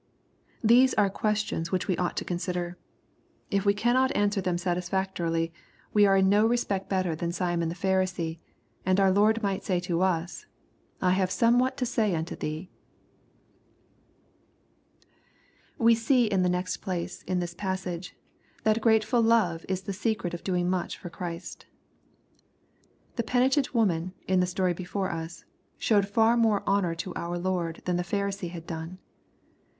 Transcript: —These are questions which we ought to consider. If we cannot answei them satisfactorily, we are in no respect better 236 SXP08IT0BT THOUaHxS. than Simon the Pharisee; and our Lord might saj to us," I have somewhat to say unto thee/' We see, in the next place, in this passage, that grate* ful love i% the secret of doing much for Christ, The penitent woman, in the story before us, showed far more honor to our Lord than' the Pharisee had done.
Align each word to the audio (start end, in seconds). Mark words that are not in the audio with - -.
—These 0.73 0.95
are 0.95 1.11
questions 1.11 1.71
which 1.71 1.87
we 1.87 1.95
ought 1.97 2.17
to 2.17 2.25
consider. 2.25 2.75
If 3.51 3.65
we 3.67 3.75
cannot 3.75 4.09
answei 4.15 4.41
them 4.43 4.57
satisfactorily, 4.57 5.53
we 5.93 6.07
are 6.07 6.17
in 6.17 6.27
no 6.27 6.47
respect 6.47 6.89
better 6.89 7.15
236 7.15 7.37
SXP08IT0BT 7.37 7.37
THOUaHxS. 7.37 7.37
than 7.37 7.45
Simon 7.45 7.69
the 8.33 8.35
Pharisee; 8.35 8.39
and 8.83 8.99
our 8.99 9.11
Lord 9.11 9.43
might 9.43 9.63
saj 9.63 9.83
to 9.83 10.01
us," 10.01 10.47
I 11.03 11.11
have 11.11 11.29
somewhat 11.29 11.77
to 11.77 11.85
say 11.85 12.15
unto 12.15 12.35
thee/' 12.35 12.69
We 15.77 15.93
see, 15.93 16.25
in 16.25 16.41
the 16.41 16.49
next 16.49 16.77
place, 16.77 17.21
in 17.27 17.37
this 17.37 17.53
passage, 17.53 18.15
that 18.63 18.81
grate* 18.81 19.03
ful 19.03 19.21
love 19.21 19.67
i% 19.69 19.83
the 19.85 19.93
secret 19.93 20.33
of 20.33 20.43
doing 20.43 20.67
much 20.67 20.97
for 20.97 21.11
Christ, 21.11 21.67
The 23.17 23.23
penitent 23.23 23.75
woman, 23.75 24.13
in 24.27 24.39
the 24.39 24.47
story 24.47 24.73
before 24.73 25.11
us, 25.11 25.45
showed 25.77 26.07
far 26.09 26.35
more 26.37 26.63
honor 26.65 26.95
to 26.95 27.13
our 27.13 27.37
Lord 27.37 27.83
than' 27.85 27.97
the 27.97 28.03
Pharisee 28.03 28.49
had 28.49 28.65
done. 28.65 28.97